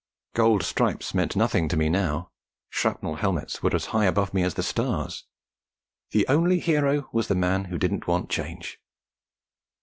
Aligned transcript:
Gold 0.33 0.63
stripes 0.63 1.13
meant 1.13 1.35
nothing 1.35 1.69
to 1.69 1.77
me 1.77 1.87
now; 1.87 2.31
shrapnel 2.71 3.17
helmets 3.17 3.61
were 3.61 3.75
as 3.75 3.85
high 3.93 4.05
above 4.05 4.33
me 4.33 4.41
as 4.41 4.55
the 4.55 4.63
stars; 4.63 5.25
the 6.09 6.27
only 6.27 6.57
hero 6.57 7.07
was 7.13 7.27
the 7.27 7.35
man 7.35 7.65
who 7.65 7.77
didn't 7.77 8.07
want 8.07 8.27
change. 8.27 8.79